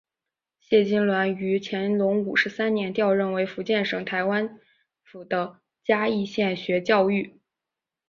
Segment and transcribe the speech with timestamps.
[0.59, 4.59] 谢金銮于乾隆五十三年调任为福建省台湾
[5.03, 7.33] 府的嘉义县学教谕。